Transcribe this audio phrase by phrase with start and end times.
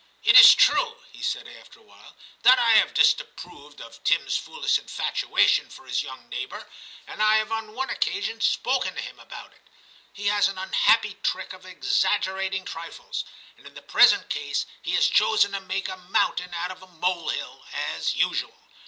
[0.15, 4.35] * It IS true/ he said after a while, *that I have disapproved of Tim's
[4.35, 6.67] foolish infatuation for his young neighbour,
[7.05, 9.61] and I have on one occasion spoken to him about it.
[10.11, 13.25] He has an unhappy trick of exaggerating trifles,
[13.55, 16.87] and in the present case has chosen to make a mount ain out of a
[16.87, 18.57] molehill, as usual.